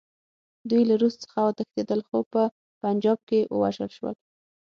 دوی 0.69 0.81
له 0.89 0.95
روس 1.01 1.15
څخه 1.23 1.39
وتښتېدل، 1.45 1.99
خو 2.07 2.17
په 2.33 2.41
پنجاب 2.81 3.19
کې 3.29 3.39
ووژل 3.55 3.89
شول. 3.97 4.15